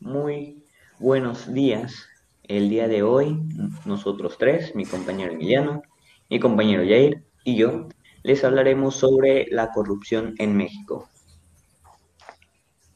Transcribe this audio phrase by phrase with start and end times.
[0.00, 0.64] muy
[0.98, 2.06] buenos días.
[2.44, 3.40] El día de hoy,
[3.84, 5.82] nosotros tres, mi compañero Emiliano,
[6.30, 7.88] mi compañero Jair y yo,
[8.22, 11.08] les hablaremos sobre la corrupción en México.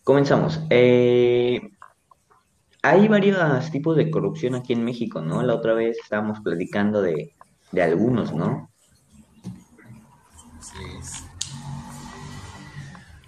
[0.04, 0.60] Comenzamos.
[0.70, 1.60] Eh,
[2.82, 5.42] hay varios tipos de corrupción aquí en México, ¿no?
[5.42, 7.34] La otra vez estábamos platicando de,
[7.70, 8.70] de algunos, ¿no?
[10.58, 11.24] Así es.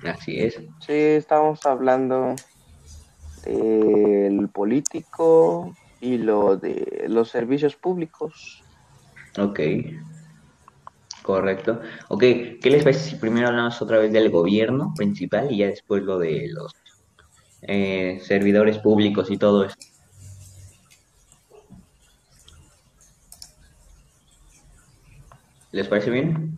[0.05, 0.55] Así es.
[0.81, 2.35] Sí, estamos hablando
[3.45, 8.63] del político y lo de los servicios públicos.
[9.39, 9.61] Ok.
[11.23, 11.81] Correcto.
[12.09, 16.03] Ok, ¿qué les parece si primero hablamos otra vez del gobierno principal y ya después
[16.03, 16.71] lo de los
[17.63, 19.76] eh, servidores públicos y todo eso?
[25.73, 26.54] ¿Les parece bien?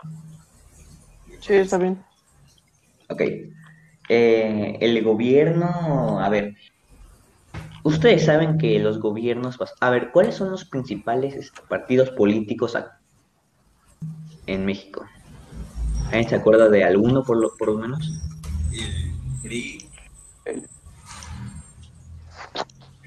[1.41, 2.05] Sí, está bien.
[3.09, 3.23] Ok.
[4.09, 6.55] Eh, el gobierno, a ver,
[7.87, 12.77] ustedes saben que los gobiernos, a ver, ¿cuáles son los principales este, partidos políticos
[14.47, 15.07] en México?
[16.07, 18.23] ¿Alguien se acuerda de alguno por lo, por lo menos?
[18.73, 19.89] El PRI,
[20.45, 20.69] El-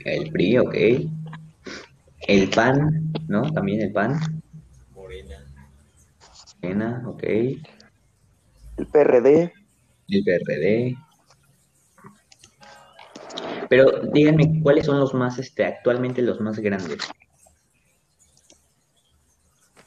[0.05, 0.75] El PRI, ok.
[2.27, 3.41] El PAN, ¿no?
[3.51, 4.19] También el PAN.
[4.93, 5.35] Morena,
[6.61, 7.23] Morena, ok.
[7.23, 9.53] el PRD.
[10.09, 10.95] El PRD.
[13.69, 16.97] Pero díganme, ¿cuáles son los más, este, actualmente los más grandes?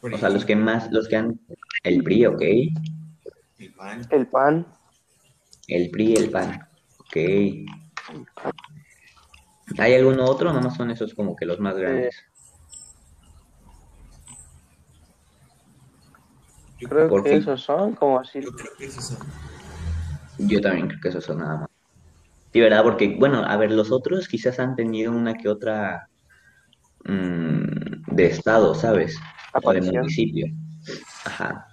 [0.00, 1.40] O sea, los que más, los que han,
[1.82, 2.40] el PRI, ok.
[2.40, 4.66] el PAN, El PAN.
[5.68, 7.16] El PRI, el PAN, ok.
[9.78, 10.48] ¿Hay alguno otro?
[10.50, 12.16] Nada más son esos como que los más grandes.
[16.78, 18.40] yo, Creo ¿Por que esos son como así.
[18.42, 19.18] yo creo que esos son.
[20.38, 21.71] Yo también creo que esos son nada más.
[22.52, 22.82] Sí, ¿verdad?
[22.82, 26.08] Porque, bueno, a ver, los otros quizás han tenido una que otra
[27.04, 29.18] mm, de estado, ¿sabes?
[29.62, 30.46] O de municipio.
[31.24, 31.66] Ajá.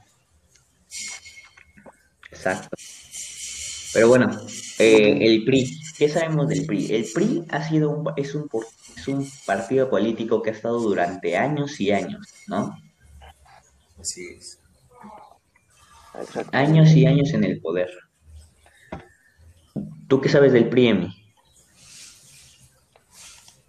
[2.32, 2.70] Exacto.
[3.94, 4.30] Pero bueno,
[4.78, 6.94] eh, el PRI, ¿qué sabemos del PRI?
[6.94, 8.48] El PRI ha sido un, es un,
[8.96, 12.78] es un partido político que ha estado durante años y años, ¿no?
[14.00, 14.60] Así es.
[16.52, 17.90] Años y años en el poder.
[20.10, 21.16] ¿Tú qué sabes del PRI, Emi?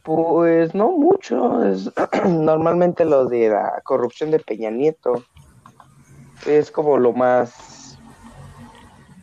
[0.03, 1.63] Pues no mucho.
[1.65, 1.91] Es
[2.27, 5.23] normalmente lo de la corrupción de Peña Nieto.
[6.47, 7.99] Es como lo más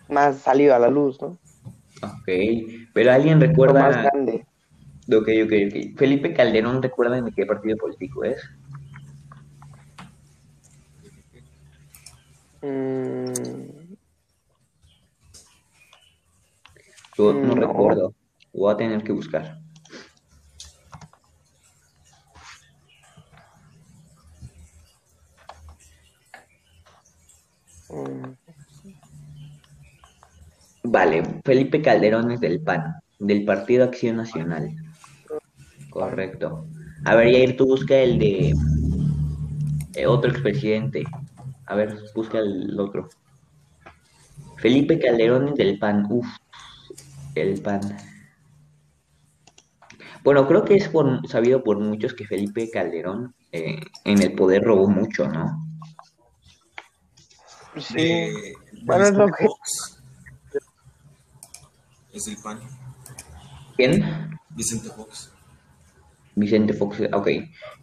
[0.09, 1.37] más salido a la luz, ¿no?
[2.03, 2.29] Ok,
[2.93, 4.01] pero ¿alguien Lo más recuerda?
[4.03, 4.45] grande.
[5.09, 5.97] Ok, ok, ok.
[5.97, 8.39] Felipe Calderón, ¿recuerdan de qué partido político es?
[12.61, 13.76] Mm,
[17.17, 17.55] Yo no No.
[17.55, 18.13] recuerdo.
[18.53, 19.57] Voy a tener que buscar.
[27.89, 28.33] mm,
[30.83, 34.73] Vale, Felipe Calderón es del PAN, del Partido Acción Nacional.
[35.89, 36.67] Correcto.
[37.03, 38.53] A ver, Yair, tú busca el de
[39.95, 41.03] eh, otro expresidente.
[41.65, 43.09] A ver, busca el otro.
[44.57, 46.05] Felipe Calderón es del PAN.
[46.09, 46.27] Uf,
[47.41, 47.81] el PAN.
[50.23, 54.63] Bueno, creo que es por- sabido por muchos que Felipe Calderón eh, en el poder
[54.63, 55.63] robó mucho, ¿no?
[57.79, 57.93] sí.
[57.95, 58.53] De,
[58.83, 59.47] Bueno, es lo que-.
[62.13, 62.59] Es el PAN.
[63.75, 64.37] ¿Quién?
[64.49, 65.31] Vicente Fox.
[66.35, 67.01] Vicente Fox.
[67.13, 67.27] Ok.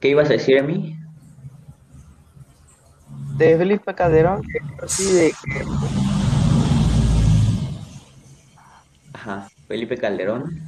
[0.00, 0.98] ¿Qué ibas a decir a mí?
[3.36, 4.42] De Felipe Calderón,
[4.86, 5.32] sí, de
[9.24, 10.60] Ajá, Felipe Calderón.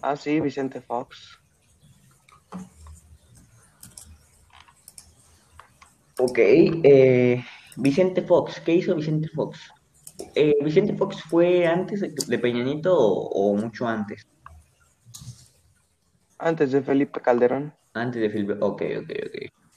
[0.00, 1.40] Ah, sí, Vicente Fox.
[6.20, 7.44] Ok, eh,
[7.76, 9.58] Vicente Fox, ¿qué hizo Vicente Fox?
[10.36, 14.24] Eh, ¿Vicente Fox fue antes de, de Peña Nieto o, o mucho antes?
[16.38, 17.74] Antes de Felipe Calderón.
[17.92, 19.67] Antes de Felipe, ok, ok, ok.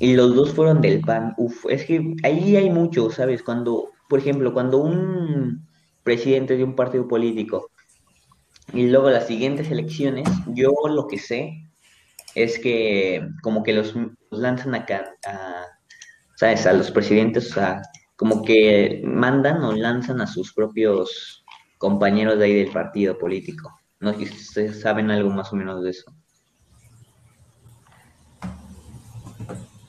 [0.00, 1.34] Y los dos fueron del PAN.
[1.36, 3.42] Uf, es que ahí hay mucho, ¿sabes?
[3.42, 5.68] Cuando, por ejemplo, cuando un
[6.02, 7.70] presidente de un partido político
[8.72, 11.70] y luego las siguientes elecciones, yo lo que sé
[12.34, 15.66] es que como que los, los lanzan acá, a,
[16.36, 16.66] ¿sabes?
[16.66, 17.82] A los presidentes, sea,
[18.16, 21.44] como que mandan o lanzan a sus propios
[21.78, 23.78] compañeros de ahí del partido político.
[24.00, 26.10] No sé si ustedes saben algo más o menos de eso.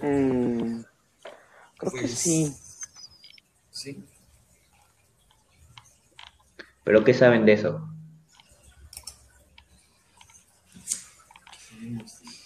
[0.01, 0.83] Mm,
[1.77, 2.55] Creo que Pues, sí.
[3.71, 4.03] Sí.
[6.83, 7.87] ¿Pero qué saben de eso?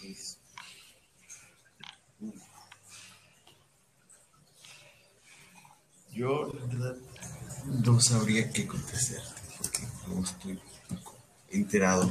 [0.03, 0.37] Es-
[6.13, 6.95] Yo, la verdad,
[7.83, 9.21] no sabría qué contestar
[9.57, 10.59] porque no estoy
[11.49, 12.09] enterado.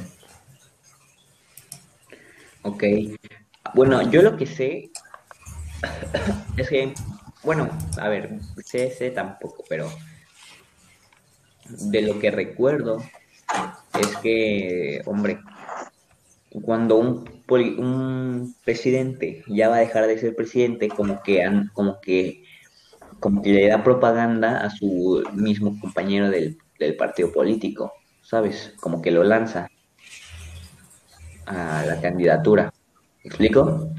[2.61, 2.83] Ok.
[3.73, 4.91] Bueno, yo lo que sé
[6.57, 6.93] es que,
[7.43, 9.89] bueno, a ver, sé, sé tampoco, pero
[11.69, 13.03] de lo que recuerdo
[13.99, 15.39] es que, hombre,
[16.63, 21.69] cuando un, poli- un presidente ya va a dejar de ser presidente, como que, han-
[21.73, 22.43] como que,
[23.19, 28.73] como que le da propaganda a su mismo compañero del, del partido político, ¿sabes?
[28.79, 29.67] Como que lo lanza
[31.45, 32.71] a la candidatura.
[33.23, 33.89] ¿Me explico?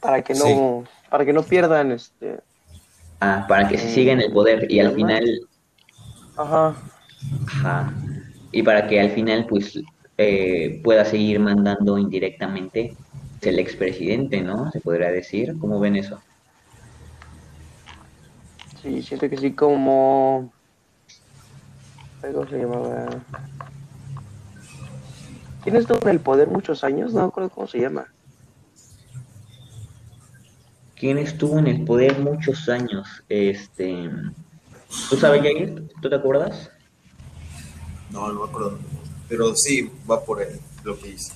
[0.00, 2.40] Para que no, para que no pierdan este.
[3.20, 5.24] Ah, para que se siga en el poder y al final,
[6.36, 6.74] Ajá.
[7.46, 7.92] ajá,
[8.52, 9.80] y para que al final pues
[10.16, 12.96] eh, pueda seguir mandando indirectamente
[13.42, 14.70] el expresidente, ¿no?
[14.70, 15.56] Se podría decir.
[15.58, 16.20] ¿Cómo ven eso?
[18.82, 20.52] Sí, siento que sí, como.
[22.20, 23.06] ¿Cómo se llamaba?
[25.62, 27.12] ¿Quién estuvo en el poder muchos años?
[27.12, 28.06] No me acuerdo cómo se llama.
[30.98, 33.22] ¿Quién estuvo en el poder muchos años?
[33.28, 34.10] Este,
[35.08, 35.88] ¿tú sabes, Jair?
[36.02, 36.70] ¿Tú te acuerdas?
[38.10, 38.78] No, no me acuerdo.
[39.28, 41.32] Pero sí, va por ahí, lo que hice.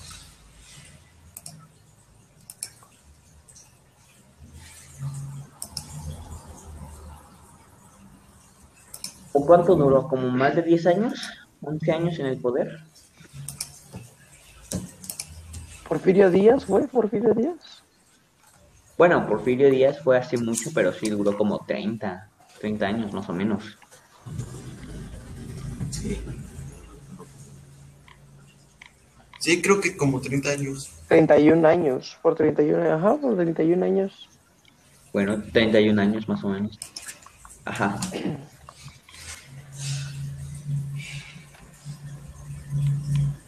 [9.33, 10.09] ¿O cuánto duró?
[10.09, 11.31] ¿Como más de 10 años?
[11.63, 12.81] ¿11 años en el poder?
[15.89, 16.89] ¿Porfirio Díaz fue?
[16.89, 17.82] ¿Porfirio Díaz?
[19.03, 22.29] Bueno, Porfirio Díaz fue hace mucho, pero sí duró como 30,
[22.61, 23.77] 30 años más o menos.
[25.91, 26.23] Sí.
[29.41, 30.93] Sí, creo que como 30 años.
[31.09, 32.17] 31 años.
[32.23, 34.29] Por 31, ajá, por 31 años.
[35.13, 36.79] Bueno, 31 años más o menos.
[37.65, 37.99] Ajá.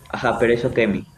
[0.09, 1.14] Ajá, pero eso que mi.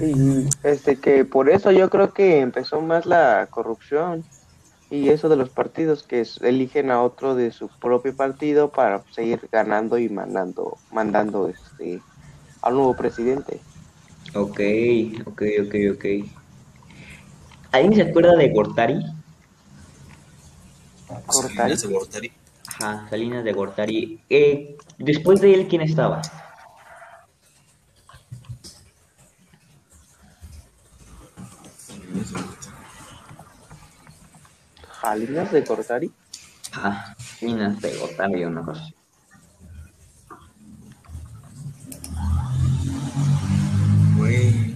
[0.00, 4.24] Y este que por eso yo creo que empezó más la corrupción
[4.90, 9.48] y eso de los partidos que eligen a otro de su propio partido para seguir
[9.50, 12.00] ganando y mandando mandando este
[12.62, 13.60] al nuevo presidente.
[14.34, 14.60] Ok,
[15.26, 16.04] ok, ok, ok.
[17.72, 19.04] ¿Alguien se acuerda de Gortari?
[21.26, 21.76] Cortari.
[21.76, 22.32] Salinas de Gortari.
[22.66, 24.20] Ajá, Salinas de Gortari.
[24.28, 26.22] Eh, después de él, ¿quién estaba?
[31.86, 32.76] Salinas de Gortari.
[35.06, 36.10] Jalinas de Cortari.
[36.72, 38.82] Ajá, Salinas de Gortari, una cosa.
[38.82, 38.94] así.
[44.16, 44.74] Güey.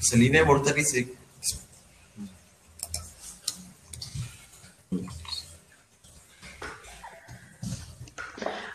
[0.00, 1.16] Selina de Gortari se.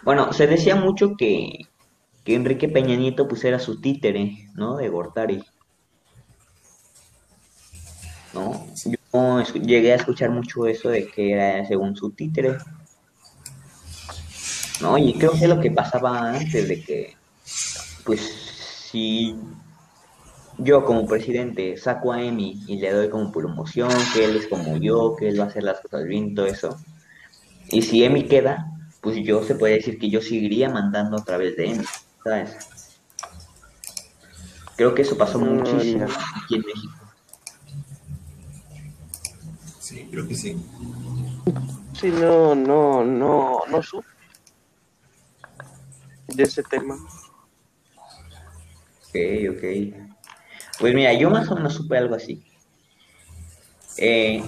[0.02, 1.68] Bueno, se decía mucho que,
[2.24, 4.76] que Enrique Peña Nieto pues era su títere, ¿no?
[4.78, 5.44] De Gortari.
[8.34, 8.63] ¿No?
[9.14, 12.58] Yo escu- llegué a escuchar mucho eso de que era según su títere.
[14.82, 14.98] ¿No?
[14.98, 17.16] Y creo que es lo que pasaba antes de que,
[18.04, 18.22] pues,
[18.92, 19.36] si
[20.58, 24.78] yo como presidente saco a Emi y le doy como promoción, que él es como
[24.78, 26.76] yo, que él va a hacer las cosas bien, todo eso.
[27.70, 28.66] Y si Emi queda,
[29.02, 31.86] pues yo se puede decir que yo seguiría mandando a través de Emi,
[32.24, 32.58] ¿sabes?
[34.76, 36.06] Creo que eso pasó Mm, muchísimo
[36.44, 37.03] aquí en México.
[39.94, 40.58] Sí, creo que sí.
[41.94, 44.08] Sí, no, no, no, no supe
[46.30, 46.96] de ese tema.
[49.04, 49.16] Ok,
[49.52, 49.64] ok.
[50.80, 52.44] Pues mira, yo más o menos supe algo así.
[53.98, 54.44] Eh,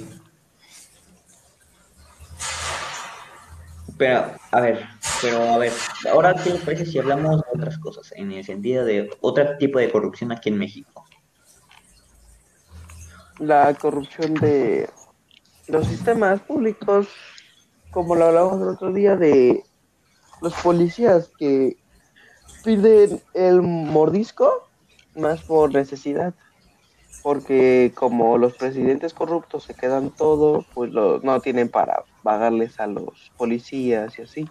[4.00, 4.88] pero, a ver,
[5.22, 5.74] pero a ver,
[6.12, 9.78] ahora qué les parece si hablamos de otras cosas, en el sentido de otro tipo
[9.78, 11.06] de corrupción aquí en México.
[13.38, 14.90] La corrupción de
[15.68, 17.08] los sistemas públicos,
[17.92, 19.64] como lo hablamos el otro día de
[20.42, 21.78] los policías que
[22.64, 24.68] piden el mordisco
[25.16, 26.34] más por necesidad,
[27.24, 32.88] porque como los presidentes corruptos se quedan todo, pues lo, no tienen para pagarles a
[32.88, 34.50] los policías y así.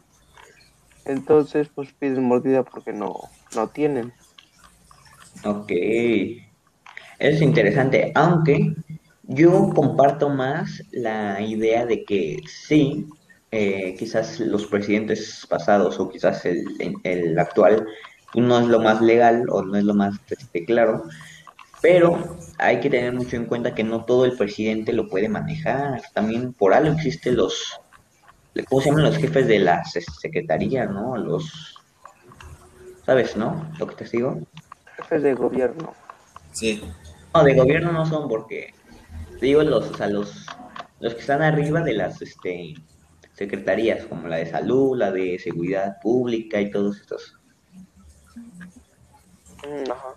[1.04, 3.14] Entonces, pues piden mordida porque no,
[3.54, 4.12] no tienen.
[5.44, 5.70] Ok.
[7.18, 8.74] Es interesante, aunque
[9.26, 13.06] Yo comparto más la idea de que sí,
[13.50, 16.64] eh, quizás los presidentes pasados o quizás el,
[17.04, 17.86] el actual
[18.34, 21.04] no es lo más legal o no es lo más este, claro,
[21.80, 26.00] pero hay que tener mucho en cuenta que no todo el presidente lo puede manejar.
[26.14, 27.80] También por algo existen los,
[28.68, 31.16] ¿cómo se llaman los jefes de las secretarías, no?
[31.16, 31.78] Los,
[33.04, 33.70] ¿sabes, no?
[33.78, 34.40] Lo que te digo.
[34.96, 35.92] Jefes de gobierno.
[36.52, 36.82] Sí.
[37.34, 38.72] No, de gobierno no son porque,
[39.40, 40.46] digo, los, o sea, los,
[41.00, 42.74] los que están arriba de las, este,
[43.34, 47.36] secretarías, como la de salud, la de seguridad pública y todos estos.
[49.66, 50.14] Mm, Ajá.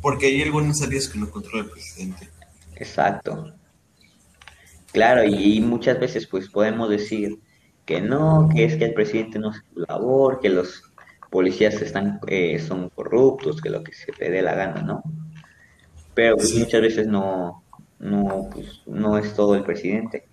[0.00, 2.28] Porque hay algunas áreas que no controla el presidente.
[2.76, 3.54] Exacto.
[4.92, 7.40] Claro, y, muchas veces pues podemos decir
[7.84, 10.82] que no, que es que el presidente no hace su labor, que los
[11.30, 15.02] policías están, eh, son corruptos, que lo que se te dé la gana, ¿no?
[16.14, 16.60] Pero pues, Sí.
[16.60, 17.63] muchas veces no,
[18.04, 20.26] no, pues, no es todo el presidente.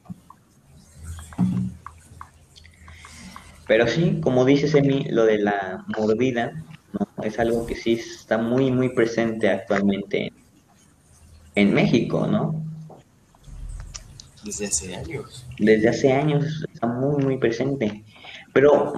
[3.66, 6.52] Pero sí, como dices, Emi, lo de la mordida,
[6.92, 7.08] ¿no?
[7.24, 10.34] Es algo que sí está muy, muy presente actualmente en,
[11.56, 12.62] en México, ¿no?
[14.44, 15.48] Desde hace años.
[15.58, 18.04] Desde hace años está muy, muy presente.
[18.52, 18.92] Pero,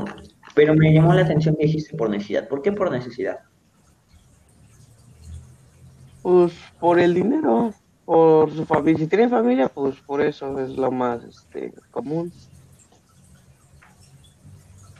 [0.55, 2.47] pero me llamó la atención que dijiste por necesidad.
[2.47, 3.37] ¿Por qué por necesidad?
[6.23, 7.73] Pues por el dinero,
[8.05, 8.99] por su familia.
[8.99, 12.31] Si tienen familia, pues por eso es lo más este, común.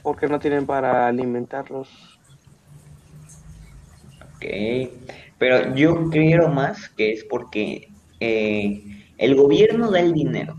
[0.01, 1.89] Porque no tienen para alimentarlos.
[4.36, 4.45] Ok.
[5.38, 10.57] Pero yo creo más que es porque eh, el gobierno da el dinero.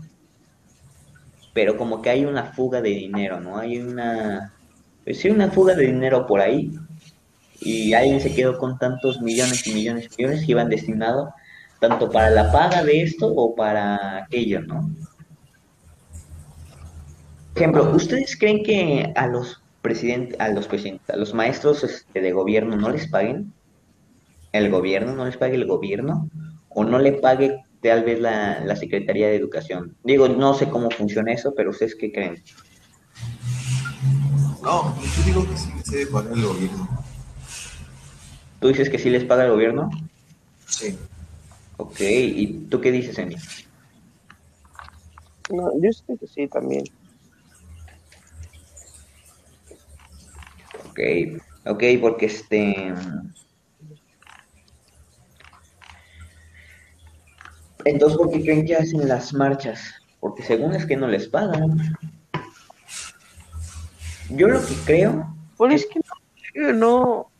[1.53, 3.57] Pero como que hay una fuga de dinero, ¿no?
[3.57, 4.53] Hay una,
[5.03, 6.73] pues sí, una fuga de dinero por ahí.
[7.61, 11.29] Y alguien se quedó con tantos millones y millones y millones que iban destinados
[11.87, 14.89] tanto para la paga de esto o para aquello, ¿no?
[17.55, 22.31] Ejemplo, ¿ustedes creen que a los presidentes, a los presidentes, a los maestros este, de
[22.31, 23.53] gobierno no les paguen?
[24.51, 26.29] ¿El gobierno no les pague el gobierno?
[26.69, 29.95] ¿O no le pague tal vez la, la Secretaría de Educación?
[30.03, 32.43] Digo, no sé cómo funciona eso, pero ¿ustedes qué creen?
[34.63, 36.89] No, yo digo que sí se debe pagar el gobierno.
[38.59, 39.91] ¿Tú dices que sí les paga el gobierno?
[40.67, 40.97] Sí.
[41.77, 43.35] Ok, ¿y tú qué dices, Emi?
[45.51, 46.85] No, yo sé que sí también.
[50.89, 50.99] Ok,
[51.65, 52.93] ok, porque este...
[57.83, 59.93] Entonces, ¿por qué creen que hacen las marchas?
[60.19, 61.77] Porque según es que no les pagan.
[64.29, 65.35] Yo lo que creo...
[65.57, 65.99] Pues es que
[66.55, 67.31] no, no.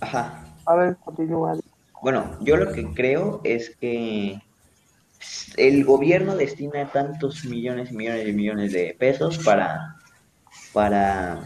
[0.00, 0.46] Ajá.
[0.64, 1.58] A ver, continúa.
[2.02, 4.40] Bueno, yo lo que creo es que
[5.56, 9.96] el gobierno destina tantos millones y millones y millones de pesos para,
[10.72, 11.40] para,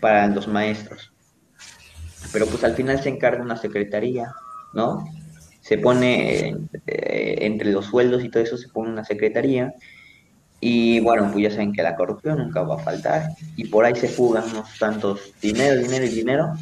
[0.00, 1.12] para los maestros.
[2.32, 4.32] Pero pues al final se encarga una secretaría,
[4.72, 5.04] ¿no?
[5.60, 6.56] Se pone
[6.86, 9.74] eh, entre los sueldos y todo eso, se pone una secretaría.
[10.60, 13.30] Y bueno, pues ya saben que la corrupción nunca va a faltar.
[13.56, 16.52] Y por ahí se fugan unos tantos dinero, dinero y dinero.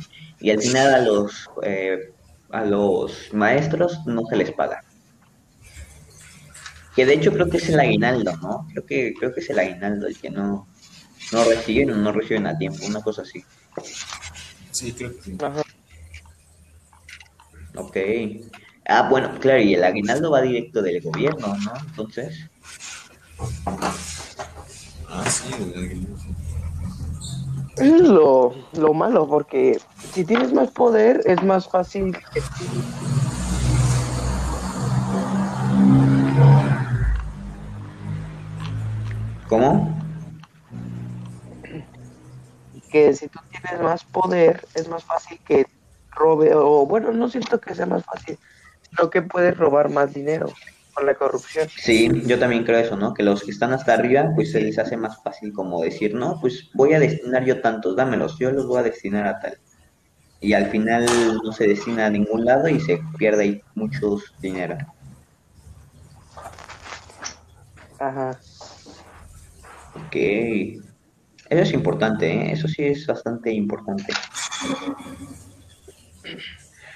[0.40, 2.12] Y al final a los, eh,
[2.50, 4.82] a los maestros no se les paga.
[6.94, 8.66] Que de hecho creo que es el aguinaldo, ¿no?
[8.72, 10.66] Creo que, creo que es el aguinaldo el que no,
[11.32, 13.44] no reciben o no reciben a tiempo, una cosa así.
[14.72, 15.36] Sí, creo que sí.
[15.40, 15.62] Ajá.
[17.76, 17.96] Ok.
[18.88, 21.72] Ah, bueno, claro, y el aguinaldo va directo del gobierno, ¿no?
[21.88, 22.48] Entonces,
[25.10, 26.16] Ah, sí, el aguinaldo.
[27.76, 29.78] Eso es lo, lo malo, porque
[30.18, 32.42] si tienes más poder, es más fácil que,
[39.46, 39.96] ¿cómo?
[42.90, 45.66] que si tú tienes más poder, es más fácil que
[46.10, 48.36] robe, o bueno, no siento que sea más fácil,
[48.90, 50.52] sino que puedes robar más dinero
[50.94, 51.68] con la corrupción.
[51.68, 53.14] Sí, yo también creo eso, ¿no?
[53.14, 56.40] Que los que están hasta arriba, pues se les hace más fácil como decir, no,
[56.40, 59.60] pues voy a destinar yo tantos, dámelos, yo los voy a destinar a tal.
[60.40, 61.06] Y al final
[61.42, 64.76] no se destina a ningún lado y se pierde ahí mucho dinero.
[67.98, 68.38] Ajá.
[69.94, 70.14] Ok.
[71.50, 72.52] Eso es importante, ¿eh?
[72.52, 74.12] Eso sí es bastante importante.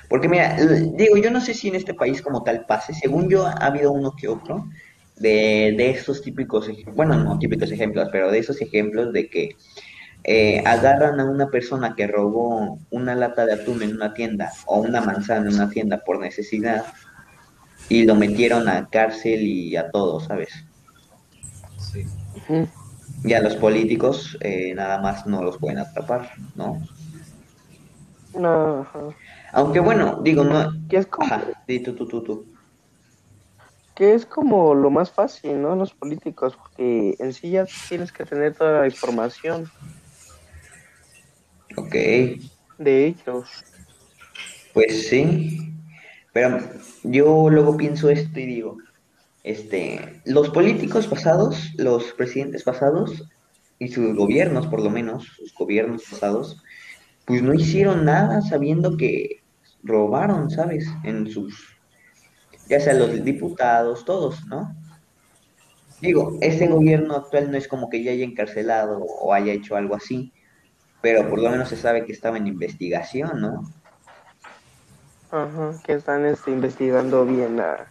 [0.08, 0.56] Porque mira,
[0.94, 3.92] digo, yo no sé si en este país como tal pase, según yo ha habido
[3.92, 4.68] uno que otro
[5.16, 9.56] de, de estos típicos, bueno, no típicos ejemplos, pero de esos ejemplos de que
[10.24, 14.80] eh, agarran a una persona que robó una lata de atún en una tienda o
[14.80, 16.84] una manzana en una tienda por necesidad
[17.88, 20.64] y lo metieron a cárcel y a todo, ¿sabes?
[21.76, 22.06] Sí.
[23.24, 26.80] Y a los políticos eh, nada más no los pueden atrapar, ¿no?
[28.38, 29.00] No, ajá.
[29.52, 30.72] Aunque bueno, digo, no...
[30.88, 32.46] Que es como, Ajá, sí, tú, tú, tú, tú.
[33.94, 35.76] que es como lo más fácil, ¿no?
[35.76, 39.70] Los políticos, porque en sí ya tienes que tener toda la información
[41.76, 41.94] Ok,
[42.78, 43.48] de ellos.
[44.74, 45.58] pues sí.
[46.32, 46.60] Pero
[47.02, 48.78] yo luego pienso esto y digo,
[49.44, 53.28] este, los políticos pasados, los presidentes pasados
[53.78, 56.62] y sus gobiernos, por lo menos, sus gobiernos pasados,
[57.26, 59.42] pues no hicieron nada sabiendo que
[59.82, 60.88] robaron, ¿sabes?
[61.04, 61.76] En sus,
[62.68, 64.74] ya sea los diputados, todos, ¿no?
[66.00, 69.94] Digo, este gobierno actual no es como que ya haya encarcelado o haya hecho algo
[69.94, 70.32] así,
[71.02, 73.70] pero por lo menos se sabe que estaba en investigación, ¿no?
[75.30, 77.86] Ajá, que están este, investigando bien a,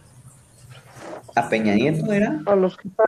[1.34, 2.40] ¿A Peña Nieto era?
[2.46, 3.06] a los que están.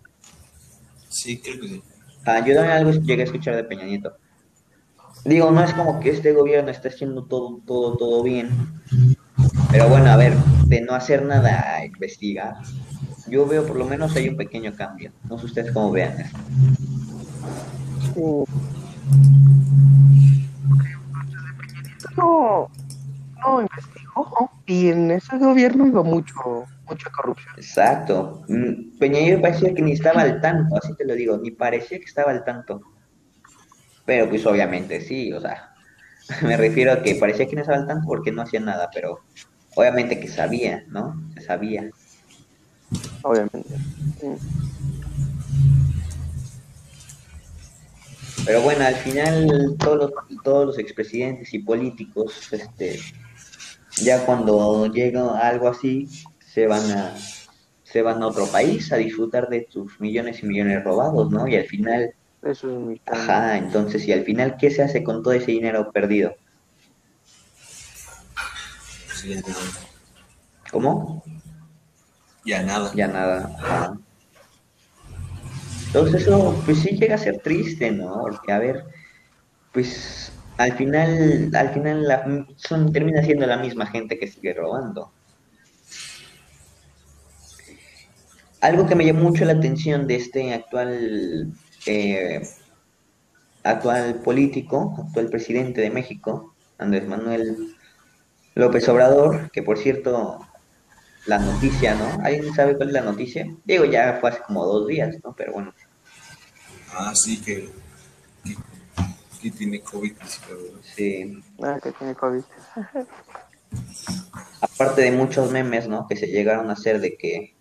[1.09, 1.83] Sí, creo que sí.
[2.27, 4.17] Ah, yo también algo llegué a escuchar de Peña Nieto.
[5.25, 8.51] Digo, no es como que este gobierno está haciendo todo, todo, todo bien.
[9.71, 10.35] Pero bueno, a ver,
[10.67, 12.57] de no hacer nada a investigar,
[13.29, 15.13] yo veo por lo menos hay un pequeño cambio.
[15.29, 16.37] No sé ustedes cómo vean eso.
[18.15, 18.63] Sí.
[22.17, 22.71] No,
[23.41, 27.55] no investigó y en ese gobierno hubo mucho, mucha corrupción.
[27.57, 28.45] Exacto.
[28.49, 32.05] Mm, Peña parecía que ni estaba al tanto, así te lo digo, ni parecía que
[32.05, 32.83] estaba al tanto.
[34.05, 35.75] Pero pues obviamente sí, o sea,
[36.43, 39.21] me refiero a que parecía que no estaba al tanto porque no hacía nada, pero
[39.75, 41.21] obviamente que sabía, ¿no?
[41.45, 41.91] Sabía.
[43.23, 43.77] Obviamente.
[44.21, 44.29] Sí.
[48.45, 50.11] Pero bueno, al final todos los,
[50.43, 53.01] todos los expresidentes y políticos, este,
[54.03, 56.09] ya cuando llega algo así,
[56.41, 57.17] se van a,
[57.83, 61.49] se van a otro país a disfrutar de sus millones y millones robados, ¿no?
[61.49, 62.11] Y al final,
[62.43, 63.19] Eso es muy caro.
[63.21, 66.35] ajá, entonces, y al final, ¿qué se hace con todo ese dinero perdido?
[69.25, 69.40] Ya-
[70.71, 71.25] ¿Cómo?
[72.45, 72.92] ya nada.
[72.95, 73.51] Ya nada.
[73.59, 73.99] ajá.
[75.94, 78.20] Entonces eso, pues sí llega a ser triste, ¿no?
[78.20, 78.85] Porque, a ver,
[79.72, 85.14] pues al final, al final la- son, termina siendo la misma gente que sigue robando.
[88.61, 91.52] Algo que me llamó mucho la atención de este actual,
[91.87, 92.40] eh,
[93.64, 97.57] actual político, actual presidente de México, Andrés Manuel
[98.54, 100.40] López Obrador, que por cierto,
[101.24, 102.18] la noticia, ¿no?
[102.24, 103.46] ¿Alguien sabe cuál es la noticia?
[103.64, 105.35] Digo, ya fue hace como dos días, ¿no?
[105.37, 105.74] Pero bueno,
[106.96, 107.68] Ah, sí, que,
[108.44, 108.57] que,
[109.42, 110.12] que tiene COVID.
[110.83, 111.42] sí.
[111.62, 112.42] Ah, que tiene COVID.
[114.61, 116.07] Aparte de muchos memes, ¿no?
[116.07, 117.54] Que se llegaron a hacer de que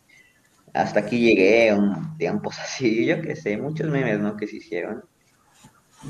[0.74, 4.38] hasta aquí llegué, un tiempos así, yo qué sé, muchos memes, ¿no?
[4.38, 5.04] Que se hicieron.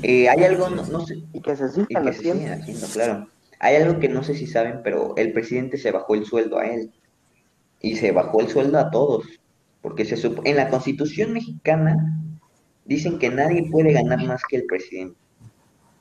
[0.02, 3.28] Eh, hay algo, no, no sé, Y que se sigan haciendo, claro.
[3.60, 6.66] Hay algo que no sé si saben, pero el presidente se bajó el sueldo a
[6.66, 6.92] él.
[7.80, 9.24] Y se bajó el sueldo a todos.
[9.80, 12.23] Porque se supo, en la constitución mexicana
[12.84, 15.18] dicen que nadie puede ganar más que el presidente.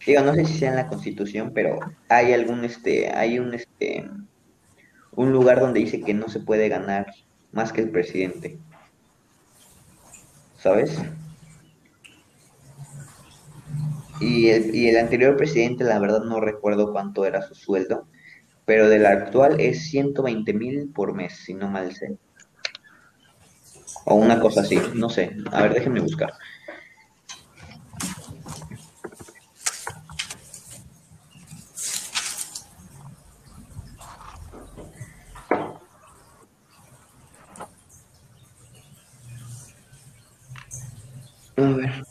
[0.05, 4.09] Digo, no sé si sea en la constitución, pero hay algún, este, hay un, este,
[5.15, 7.07] un lugar donde dice que no se puede ganar
[7.51, 8.59] más que el presidente.
[10.57, 10.97] ¿Sabes?
[14.19, 18.07] Y el, y el anterior presidente, la verdad no recuerdo cuánto era su sueldo,
[18.65, 22.17] pero del actual es 120 mil por mes, si no mal sé.
[24.05, 25.35] O una cosa así, no sé.
[25.51, 26.33] A ver, déjenme buscar.
[41.57, 42.03] A ver.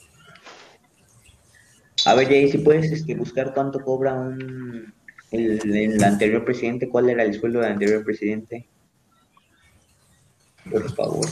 [2.23, 4.93] Ver, Jay, si puedes este, buscar cuánto cobra un
[5.33, 8.69] el, el anterior presidente, cuál era el sueldo del anterior presidente.
[10.71, 11.27] Por favor.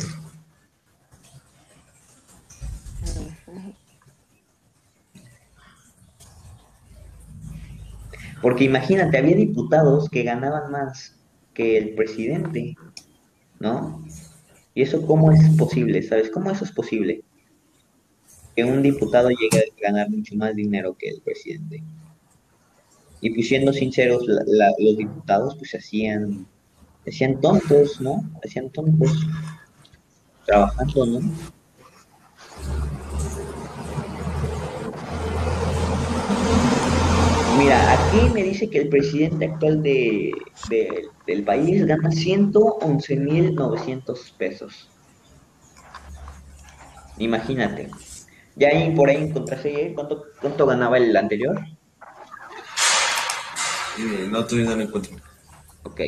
[8.43, 11.15] Porque imagínate, había diputados que ganaban más
[11.55, 12.75] que el presidente,
[13.61, 14.03] ¿no?
[14.75, 16.03] ¿Y eso cómo es posible?
[16.03, 17.23] ¿Sabes cómo eso es posible?
[18.57, 21.83] Que un diputado llegue a ganar mucho más dinero que el presidente.
[23.21, 26.47] Y pues siendo sinceros, la- los diputados pues hacían,
[27.07, 28.23] hacían tontos, ¿no?
[28.45, 29.13] Hacían tontos
[30.47, 31.21] trabajando, ¿no?
[37.59, 40.33] Mira, aquí me dice que el presidente actual de-
[41.27, 44.89] del país gana 111.900 pesos.
[47.19, 47.91] Imagínate.
[48.61, 51.59] Ya ahí por ahí encontraste cuánto, cuánto ganaba el anterior.
[53.95, 55.17] Eh, no, todavía no lo encuentro.
[55.83, 56.01] Ok.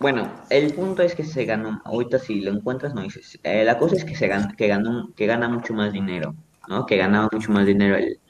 [0.00, 3.78] Bueno, el punto es que se ganó, ahorita si lo encuentras no dices, eh, la
[3.78, 6.36] cosa es que se gana, que ganó, que gana mucho más dinero,
[6.68, 6.86] ¿no?
[6.86, 8.20] Que ganaba mucho más dinero el,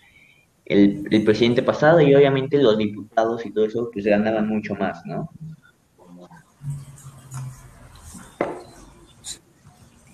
[0.67, 5.05] el, el presidente pasado y obviamente los diputados y todo eso pues ganaban mucho más,
[5.07, 5.31] ¿no?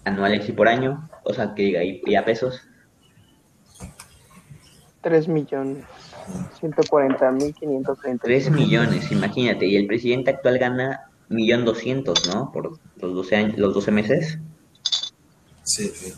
[0.05, 2.61] anuales y por año, o sea que diga, y, y a pesos.
[5.03, 5.85] 3 millones.
[6.61, 8.25] 140 mil 530.
[8.25, 12.53] 3 millones, imagínate, y el presidente actual gana millón doscientos, ¿no?
[12.53, 14.39] Por los 12 años, los 12 meses.
[15.65, 16.13] Sí, sí.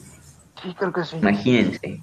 [0.63, 1.17] Sí, creo que sí.
[1.17, 2.01] Imagínense.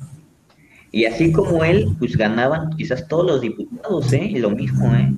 [0.92, 4.32] Y así como él, pues ganaban quizás todos los diputados, ¿eh?
[4.36, 5.14] Lo mismo, ¿eh?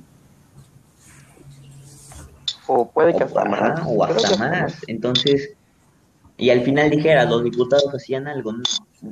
[2.66, 3.82] O puede que O, hasta más.
[3.86, 4.76] o hasta más.
[4.86, 5.50] Entonces,
[6.36, 8.52] y al final dijera, los diputados hacían algo.
[8.52, 8.62] ¿no?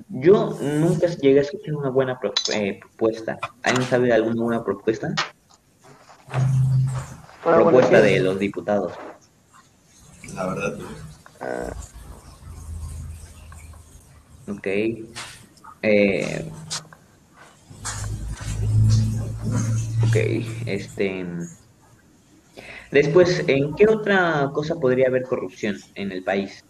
[0.08, 3.38] Yo nunca llegué a escuchar una buena pro- eh, propuesta.
[3.62, 5.12] ¿Alguien sabe de alguna buena propuesta?
[7.44, 8.92] Bueno, propuesta de los diputados.
[10.34, 10.78] La verdad.
[10.78, 10.86] no.
[11.40, 11.72] Ah,
[14.48, 14.66] Ok.
[15.82, 16.50] Eh,
[20.06, 20.16] ok,
[20.66, 21.26] este.
[22.90, 26.64] Después, ¿en qué otra cosa podría haber corrupción en el país?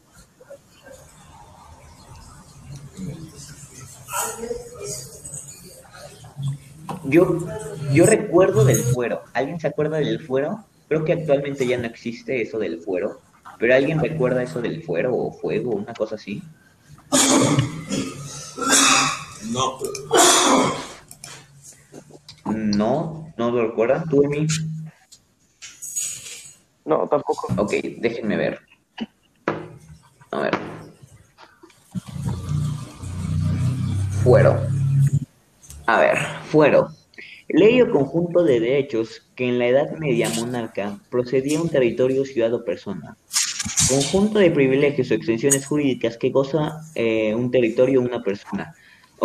[7.04, 7.38] Yo,
[7.92, 9.22] yo recuerdo del fuero.
[9.34, 10.64] ¿Alguien se acuerda del fuero?
[10.88, 13.20] Creo que actualmente ya no existe eso del fuero.
[13.58, 16.42] Pero ¿alguien recuerda eso del fuero o fuego, una cosa así?
[19.50, 19.78] No,
[22.46, 24.08] No, no lo recuerdan.
[24.08, 24.46] ¿Tú, Emi?
[26.84, 27.48] no, tampoco.
[27.56, 28.60] Ok, déjenme ver.
[30.30, 30.58] A ver.
[34.22, 34.60] Fuero.
[35.86, 36.88] A ver, fuero.
[37.48, 42.24] Ley o conjunto de derechos que en la Edad Media monarca procedía a un territorio,
[42.24, 43.16] ciudad o persona.
[43.88, 48.74] Conjunto de privilegios o extensiones jurídicas que goza eh, un territorio o una persona.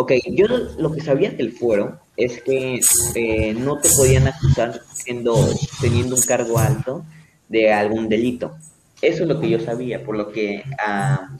[0.00, 2.78] Ok, yo lo que sabía del fuero es que
[3.16, 5.34] eh, no te podían acusar siendo,
[5.80, 7.04] teniendo un cargo alto
[7.48, 8.56] de algún delito.
[9.02, 11.36] Eso es lo que yo sabía, por lo que a,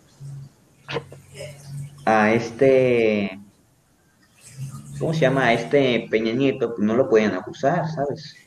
[2.32, 3.38] este,
[4.98, 5.46] ¿cómo se llama?
[5.46, 8.38] A este Peña Nieto, pues no lo podían acusar, ¿sabes?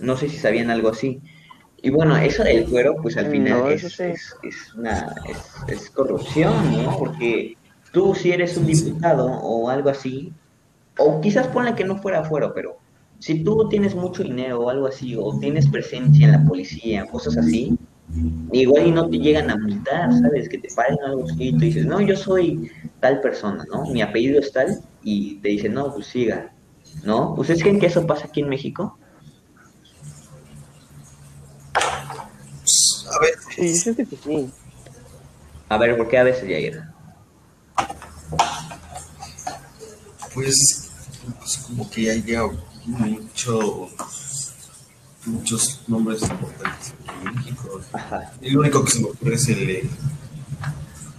[0.00, 1.20] No sé si sabían algo así.
[1.80, 4.02] Y bueno, eso del fuero, pues al final No, es, sí.
[4.02, 6.98] es, es una, es, es corrupción, ¿no?
[6.98, 7.56] Porque
[7.92, 10.32] tú si eres un diputado o algo así,
[10.98, 12.78] o quizás ponle que no fuera fuero, pero
[13.20, 17.36] si tú tienes mucho dinero o algo así, o tienes presencia en la policía, cosas
[17.36, 17.78] así,
[18.52, 20.48] igual y no te llegan a multar, ¿sabes?
[20.48, 23.86] Que te paren algo así y tú dices, no, yo soy tal persona, ¿no?
[23.86, 26.52] Mi apellido es tal, y te dicen, no, pues siga,
[27.04, 27.34] ¿no?
[27.34, 28.98] ¿Ustedes creen que eso pasa aquí en México?
[33.10, 34.50] a ver, Sí, yo siento que sí.
[35.68, 36.82] A ver, ¿por qué a veces, Yair?
[40.34, 40.88] pues,
[41.38, 42.42] pues como que hay ya
[42.86, 43.88] mucho,
[45.26, 46.94] muchos nombres importantes
[47.24, 47.80] en México.
[47.92, 48.32] Ajá.
[48.40, 49.88] El único que se me ocurre es el de,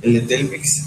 [0.01, 0.85] el de Telmex.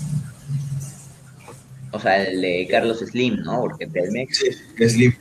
[1.93, 3.61] O sea, el de Carlos Slim, ¿no?
[3.61, 5.15] Porque Telmex, Sí, Slim.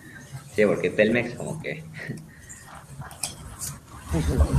[0.56, 1.84] sí, porque Telmex como que...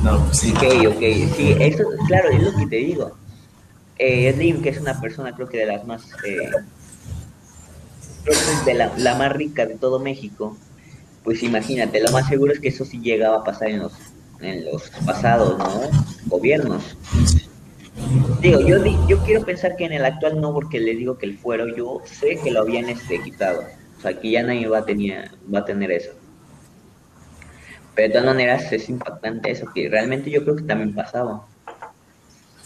[0.03, 0.53] No, sí.
[0.53, 1.01] Ok, ok,
[1.37, 3.13] sí, eso, claro, es lo que te digo.
[3.99, 6.51] Eh, que es una persona, creo que de las más, eh,
[8.25, 10.57] creo que de la, más rica de todo México,
[11.23, 13.93] pues imagínate, lo más seguro es que eso sí llegaba a pasar en los,
[14.41, 15.83] en los pasados, ¿no?
[16.27, 16.97] Gobiernos.
[18.41, 21.39] Digo, yo, yo quiero pensar que en el actual no, porque le digo que el
[21.39, 23.63] fuero, yo sé que lo habían este, quitado.
[23.99, 26.11] O sea, que ya nadie va a, tener, va a tener eso.
[27.95, 31.47] Pero de todas maneras es impactante eso, que realmente yo creo que también pasaba.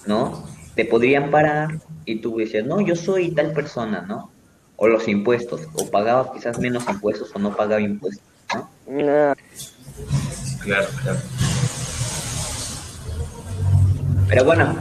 [0.07, 0.45] ¿No?
[0.75, 4.31] Te podrían parar y tú decías, no, yo soy tal persona, ¿no?
[4.77, 8.23] O los impuestos, o pagaba quizás menos impuestos o no pagaba impuestos,
[8.55, 8.69] ¿no?
[8.87, 9.35] Nah,
[10.63, 11.19] Claro, claro.
[14.29, 14.75] Pero bueno,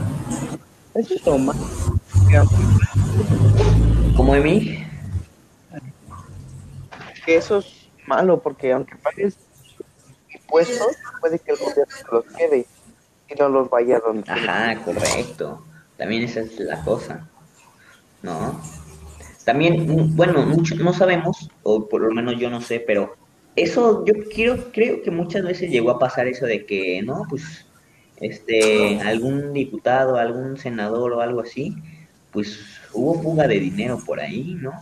[0.94, 1.56] eso es más.
[4.16, 4.86] como de mí,
[7.24, 9.36] Que esos malo porque aunque pagues
[10.46, 12.66] impuestos, puede que el gobierno los quede
[13.28, 14.30] y no los vaya donde.
[14.30, 15.64] Ajá, correcto.
[15.96, 17.28] También esa es la cosa.
[18.22, 18.60] ¿No?
[19.44, 23.14] También, mm, bueno, mucho, no sabemos, o por lo menos yo no sé, pero
[23.54, 27.66] eso yo quiero, creo que muchas veces llegó a pasar eso de que, no, pues,
[28.20, 31.76] este, algún diputado, algún senador o algo así,
[32.32, 32.58] pues
[32.92, 34.72] hubo fuga de dinero por ahí, ¿no?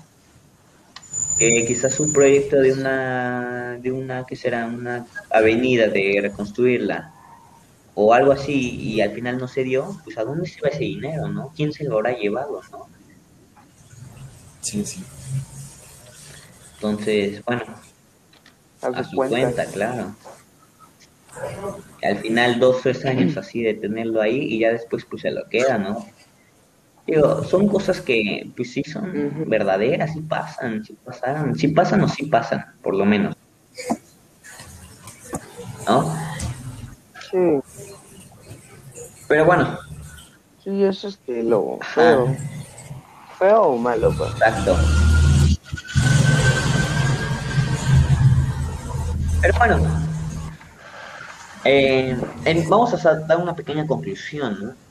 [1.39, 4.67] Eh, quizás un proyecto de una, de una, que será?
[4.67, 7.13] Una avenida de reconstruirla
[7.95, 10.81] o algo así y al final no se dio, pues ¿a dónde se va ese
[10.81, 11.53] dinero, no?
[11.55, 12.89] ¿Quién se lo habrá llevado, no?
[14.61, 15.05] Sí, sí.
[16.75, 17.65] Entonces, bueno,
[18.83, 19.41] a su cuenta.
[19.41, 20.17] cuenta, claro.
[22.03, 25.49] Al final dos, tres años así de tenerlo ahí y ya después pues se lo
[25.49, 26.07] queda, ¿no?
[27.07, 32.09] Digo, son cosas que pues sí son verdaderas, sí pasan, sí pasaron, sí pasan o
[32.09, 33.35] sí pasan, por lo menos.
[35.87, 36.17] ¿No?
[37.31, 37.61] Sí,
[39.29, 39.79] Pero bueno,
[40.63, 41.93] sí, eso es que lo Ajá.
[41.95, 42.37] feo.
[43.39, 44.31] Feo o malo, pues.
[44.33, 44.77] exacto.
[49.43, 49.77] Pero bueno,
[51.65, 54.84] eh, en- vamos a dar una pequeña conclusión, ¿no?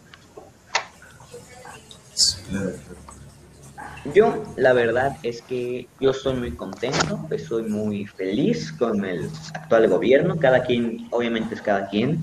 [4.13, 9.87] Yo, la verdad es que yo estoy muy contento, estoy muy feliz con el actual
[9.87, 10.37] gobierno.
[10.37, 12.21] Cada quien, obviamente es cada quien.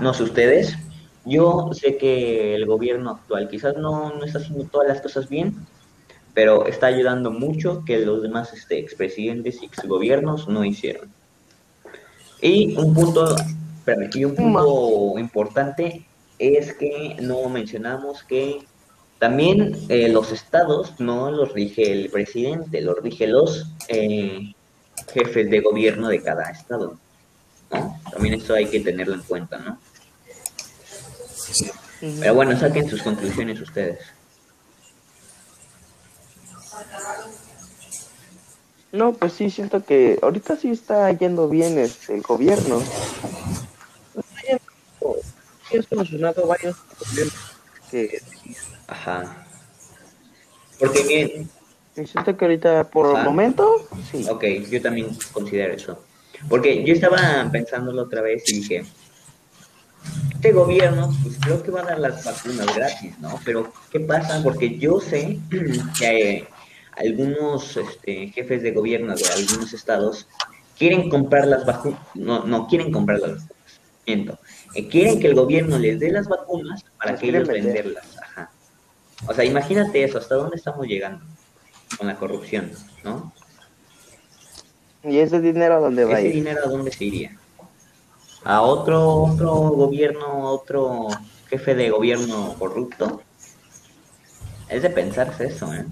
[0.00, 0.76] No sé ustedes.
[1.24, 5.54] Yo sé que el gobierno actual quizás no, no está haciendo todas las cosas bien,
[6.34, 11.08] pero está ayudando mucho que los demás este, expresidentes y exgobiernos no hicieron.
[12.40, 16.07] Y un punto, espérame, y un punto importante
[16.38, 18.66] es que no mencionamos que
[19.18, 24.54] también eh, los estados no los rige el presidente, los rige los eh,
[25.12, 26.96] jefes de gobierno de cada estado.
[27.70, 28.00] ¿no?
[28.12, 29.78] También eso hay que tenerlo en cuenta, ¿no?
[32.00, 33.98] Pero bueno, saquen sus conclusiones ustedes.
[38.92, 42.80] No, pues sí, siento que ahorita sí está yendo bien este, el gobierno.
[45.76, 47.34] Ha solucionado varios problemas
[47.90, 48.22] que
[48.86, 49.46] Ajá.
[50.78, 51.50] Porque bien,
[51.96, 53.20] y siento que ahorita por Ajá.
[53.20, 54.26] el momento, sí.
[54.28, 56.04] ok, yo también considero eso.
[56.48, 58.84] Porque yo estaba pensándolo otra vez y dije,
[60.34, 63.40] este gobierno, pues creo que va a dar las vacunas gratis, ¿no?
[63.44, 64.40] Pero, ¿qué pasa?
[64.42, 65.38] Porque yo sé
[65.98, 66.48] que eh,
[66.96, 70.28] algunos este, jefes de gobierno de algunos estados
[70.78, 73.57] quieren comprar las vacunas, no, no quieren comprar las vacunas.
[74.12, 77.84] Eh, quieren que el gobierno les dé las vacunas para que ellos vender.
[77.84, 78.16] venderlas.
[78.22, 78.50] Ajá.
[79.26, 81.24] O sea, imagínate eso, hasta dónde estamos llegando
[81.98, 82.70] con la corrupción,
[83.04, 83.32] ¿no?
[85.04, 86.34] ¿Y ese dinero a dónde va a ¿Ese ir?
[86.34, 87.36] dinero a dónde se iría?
[88.44, 91.08] ¿A otro, otro gobierno, otro
[91.48, 93.22] jefe de gobierno corrupto?
[94.68, 95.84] Es de pensarse eso, ¿eh?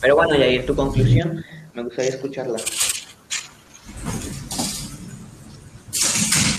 [0.00, 2.58] Pero bueno, Yair, tu conclusión, me gustaría escucharla.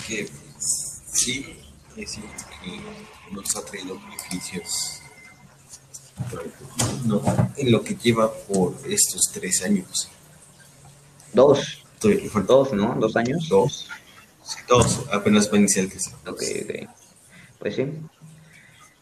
[0.08, 0.28] Que
[1.12, 1.58] sí,
[1.98, 5.02] es cierto que nos ha traído beneficios.
[7.06, 7.22] No,
[7.58, 10.10] en lo que lleva por estos tres años.
[11.34, 11.84] Dos,
[12.48, 12.96] dos, ¿no?
[12.96, 13.48] ¿Dos años?
[13.50, 13.88] dos.
[14.44, 16.18] Sí, dos, apenas va a iniciar el tercero.
[16.26, 16.90] Ok, ok.
[17.60, 17.86] Pues sí.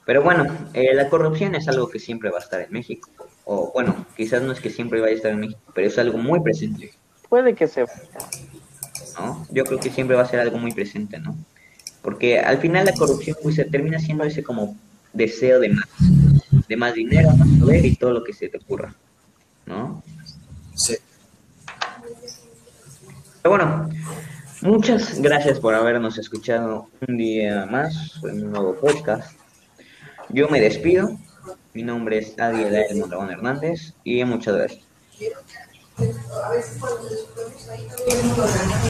[0.06, 3.10] Pero bueno, eh, la corrupción es algo que siempre va a estar en México.
[3.46, 6.18] O bueno, quizás no es que siempre vaya a estar en México, pero es algo
[6.18, 6.94] muy presente.
[7.30, 7.86] Puede que se
[9.17, 9.45] ¿no?
[9.51, 11.36] Yo creo que siempre va a ser algo muy presente, ¿no?
[12.01, 14.78] Porque al final la corrupción pues se termina siendo ese como
[15.13, 15.88] deseo de más,
[16.67, 18.93] de más dinero, más poder y todo lo que se te ocurra,
[19.65, 20.04] ¿no?
[20.75, 20.97] Sí.
[23.41, 23.89] Pero bueno,
[24.62, 29.38] muchas gracias por habernos escuchado un día más en un nuevo podcast.
[30.30, 31.17] Yo me despido.
[31.73, 34.86] Mi nombre es Adi Elael Mondragón Hernández y muchas gracias.